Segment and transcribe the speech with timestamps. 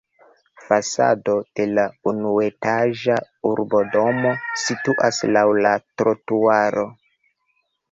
[0.69, 3.19] Fasado de la unuetaĝa
[3.51, 4.33] urbodomo
[4.65, 6.91] situas laŭ la trotuaro.